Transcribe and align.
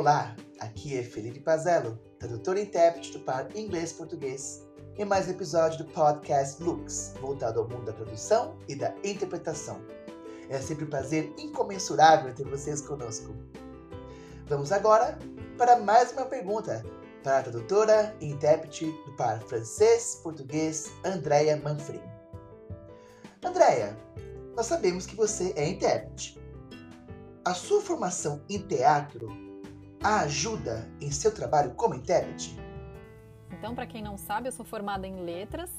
Olá, 0.00 0.34
aqui 0.60 0.96
é 0.96 1.02
Felipe 1.02 1.40
Pazello, 1.40 2.00
tradutor 2.18 2.56
e 2.56 2.62
intérprete 2.62 3.12
do 3.12 3.20
par 3.20 3.54
inglês-português, 3.54 4.66
em 4.96 5.04
mais 5.04 5.28
um 5.28 5.32
episódio 5.32 5.84
do 5.84 5.92
podcast 5.92 6.62
Lux, 6.62 7.12
voltado 7.20 7.60
ao 7.60 7.68
mundo 7.68 7.84
da 7.84 7.92
tradução 7.92 8.56
e 8.66 8.74
da 8.74 8.94
interpretação. 9.04 9.78
É 10.48 10.58
sempre 10.58 10.86
um 10.86 10.88
prazer 10.88 11.30
incomensurável 11.36 12.34
ter 12.34 12.48
vocês 12.48 12.80
conosco. 12.80 13.36
Vamos 14.46 14.72
agora 14.72 15.18
para 15.58 15.78
mais 15.78 16.12
uma 16.12 16.24
pergunta 16.24 16.82
para 17.22 17.40
a 17.40 17.42
tradutora 17.42 18.16
e 18.22 18.30
intérprete 18.30 18.86
do 19.04 19.14
par 19.16 19.38
francês-português 19.42 20.90
Andrea 21.04 21.58
Manfrim. 21.58 22.00
Andrea, 23.44 23.94
nós 24.56 24.64
sabemos 24.64 25.04
que 25.04 25.14
você 25.14 25.52
é 25.56 25.68
intérprete. 25.68 26.40
A 27.44 27.52
sua 27.52 27.82
formação 27.82 28.42
em 28.48 28.66
teatro 28.66 29.49
a 30.02 30.20
ajuda 30.20 30.88
em 31.00 31.10
seu 31.10 31.34
trabalho 31.34 31.72
como 31.72 31.94
intérprete? 31.94 32.58
Então, 33.52 33.74
para 33.74 33.86
quem 33.86 34.02
não 34.02 34.16
sabe, 34.16 34.48
eu 34.48 34.52
sou 34.52 34.64
formada 34.64 35.06
em 35.06 35.20
letras, 35.20 35.70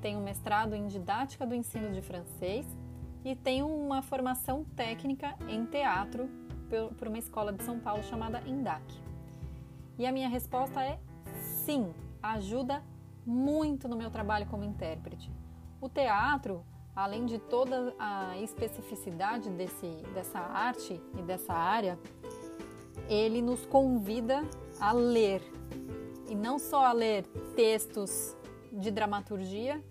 tenho 0.00 0.20
mestrado 0.20 0.74
em 0.74 0.86
didática 0.86 1.46
do 1.46 1.54
ensino 1.54 1.92
de 1.92 2.00
francês 2.00 2.66
e 3.24 3.36
tenho 3.36 3.66
uma 3.66 4.00
formação 4.00 4.64
técnica 4.76 5.36
em 5.48 5.66
teatro 5.66 6.28
por 6.96 7.08
uma 7.08 7.18
escola 7.18 7.52
de 7.52 7.62
São 7.62 7.78
Paulo 7.78 8.02
chamada 8.02 8.42
INDAC. 8.46 8.82
E 9.98 10.06
a 10.06 10.12
minha 10.12 10.28
resposta 10.28 10.82
é 10.82 10.98
sim, 11.64 11.92
ajuda 12.22 12.82
muito 13.26 13.88
no 13.88 13.96
meu 13.96 14.10
trabalho 14.10 14.46
como 14.46 14.64
intérprete. 14.64 15.30
O 15.80 15.88
teatro 15.88 16.64
além 16.98 17.26
de 17.26 17.38
toda 17.38 17.94
a 17.96 18.36
especificidade 18.38 19.48
desse, 19.50 19.86
dessa 20.12 20.40
arte 20.40 21.00
e 21.16 21.22
dessa 21.22 21.52
área, 21.52 21.96
ele 23.08 23.40
nos 23.40 23.64
convida 23.66 24.42
a 24.78 24.92
ler. 24.92 25.42
E 26.28 26.34
não 26.34 26.58
só 26.58 26.84
a 26.84 26.92
ler 26.92 27.24
textos 27.56 28.36
de 28.70 28.90
dramaturgia, 28.90 29.82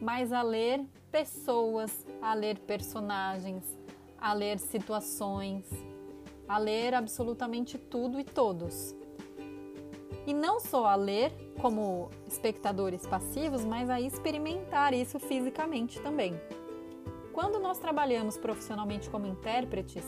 mas 0.00 0.32
a 0.32 0.42
ler 0.42 0.84
pessoas, 1.10 2.04
a 2.20 2.34
ler 2.34 2.58
personagens, 2.58 3.64
a 4.18 4.32
ler 4.32 4.58
situações, 4.58 5.64
a 6.48 6.58
ler 6.58 6.94
absolutamente 6.94 7.78
tudo 7.78 8.18
e 8.18 8.24
todos. 8.24 8.94
E 10.26 10.34
não 10.34 10.58
só 10.58 10.86
a 10.86 10.96
ler, 10.96 11.32
como 11.60 12.10
espectadores 12.26 13.06
passivos, 13.06 13.64
mas 13.64 13.88
a 13.88 14.00
experimentar 14.00 14.92
isso 14.92 15.18
fisicamente 15.18 16.00
também. 16.00 16.38
Quando 17.32 17.58
nós 17.58 17.78
trabalhamos 17.78 18.36
profissionalmente 18.36 19.08
como 19.08 19.26
intérpretes, 19.26 20.04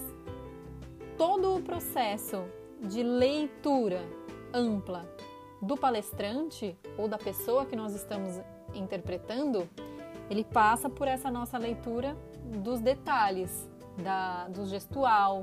todo 1.19 1.57
o 1.57 1.63
processo 1.63 2.45
de 2.81 3.03
leitura 3.03 4.01
ampla 4.55 5.07
do 5.61 5.77
palestrante 5.77 6.79
ou 6.97 7.09
da 7.09 7.19
pessoa 7.19 7.67
que 7.67 7.77
nós 7.77 7.95
estamos 7.95 8.41
interpretando, 8.75 9.69
ele 10.31 10.45
passa 10.45 10.89
por 10.89 11.07
essa 11.07 11.31
nossa 11.31 11.59
leitura 11.59 12.17
dos 12.63 12.81
detalhes, 12.81 13.69
da, 14.03 14.49
do 14.49 14.65
gestual, 14.65 15.43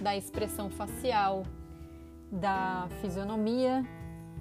da 0.00 0.14
expressão 0.14 0.70
facial, 0.70 1.42
da 2.30 2.86
fisionomia 3.00 3.82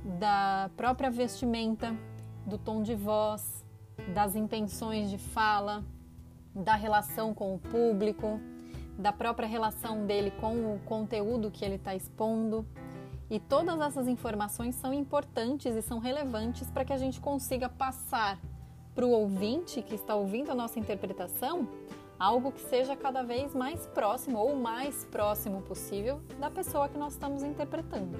da 0.05 0.69
própria 0.77 1.09
vestimenta, 1.09 1.95
do 2.45 2.57
tom 2.57 2.83
de 2.83 2.93
voz, 2.93 3.65
das 4.13 4.35
intenções 4.35 5.09
de 5.09 5.17
fala, 5.17 5.83
da 6.53 6.75
relação 6.75 7.33
com 7.33 7.55
o 7.55 7.59
público, 7.59 8.39
da 8.97 9.11
própria 9.11 9.47
relação 9.47 10.05
dele 10.05 10.31
com 10.31 10.75
o 10.75 10.79
conteúdo 10.85 11.51
que 11.51 11.63
ele 11.63 11.75
está 11.75 11.95
expondo. 11.95 12.65
E 13.29 13.39
todas 13.39 13.79
essas 13.81 14.07
informações 14.07 14.75
são 14.75 14.93
importantes 14.93 15.75
e 15.75 15.81
são 15.81 15.99
relevantes 15.99 16.69
para 16.69 16.85
que 16.85 16.93
a 16.93 16.97
gente 16.97 17.19
consiga 17.19 17.67
passar 17.67 18.39
para 18.93 19.05
o 19.05 19.09
ouvinte 19.09 19.81
que 19.81 19.95
está 19.95 20.15
ouvindo 20.15 20.51
a 20.51 20.55
nossa 20.55 20.79
interpretação 20.79 21.67
algo 22.19 22.51
que 22.51 22.61
seja 22.61 22.95
cada 22.95 23.23
vez 23.23 23.53
mais 23.53 23.85
próximo 23.87 24.39
ou 24.39 24.55
mais 24.55 25.05
próximo 25.05 25.61
possível 25.61 26.21
da 26.39 26.49
pessoa 26.49 26.87
que 26.87 26.97
nós 26.97 27.13
estamos 27.13 27.43
interpretando. 27.43 28.17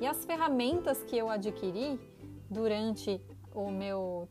E 0.00 0.06
as 0.06 0.24
ferramentas 0.24 1.02
que 1.04 1.16
eu 1.16 1.28
adquiri 1.28 2.00
durante 2.48 3.20
o 3.54 3.70
meu 3.70 4.28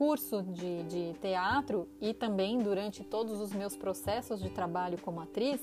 curso 0.00 0.42
de, 0.42 0.82
de, 0.84 1.12
teatro 1.20 1.86
e 2.00 2.14
também 2.14 2.58
durante 2.58 3.04
todos 3.04 3.38
os 3.38 3.52
meus 3.52 3.76
processos 3.76 4.40
de 4.40 4.48
trabalho 4.48 4.96
como 4.96 5.20
atriz 5.20 5.60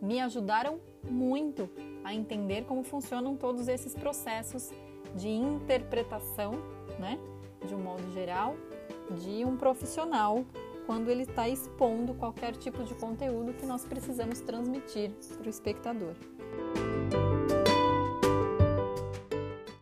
me 0.00 0.18
ajudaram 0.20 0.80
muito 1.04 1.68
a 2.02 2.14
entender 2.14 2.64
como 2.64 2.82
funcionam 2.82 3.36
todos 3.36 3.68
esses 3.68 3.94
processos 3.94 4.70
de 5.14 5.28
interpretação, 5.28 6.52
né, 6.98 7.18
de 7.66 7.74
um 7.74 7.78
modo 7.78 8.10
geral, 8.14 8.56
de 9.10 9.44
um 9.44 9.54
profissional 9.54 10.46
quando 10.86 11.10
ele 11.10 11.24
está 11.24 11.46
expondo 11.46 12.14
qualquer 12.14 12.56
tipo 12.56 12.82
de 12.84 12.94
conteúdo 12.94 13.52
que 13.52 13.66
nós 13.66 13.84
precisamos 13.84 14.40
transmitir 14.40 15.10
para 15.36 15.46
o 15.46 15.50
espectador. 15.50 16.14